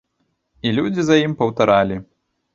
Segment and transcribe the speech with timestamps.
[0.69, 2.01] І людзі за ім паўтаралі.